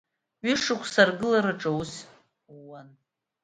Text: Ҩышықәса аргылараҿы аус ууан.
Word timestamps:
Ҩышықәса 0.45 0.99
аргылараҿы 1.03 1.69
аус 1.71 1.91
ууан. 2.57 2.87